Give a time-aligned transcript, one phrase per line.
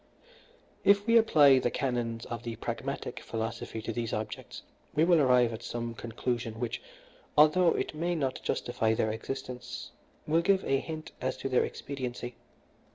[0.83, 4.63] "If we apply the canons of the Pragmatic philosophy to these objects
[4.95, 6.81] we will arrive at some conclusion which,
[7.37, 9.91] although it may not justify their existence,
[10.25, 12.33] will give a hint as to their expediency.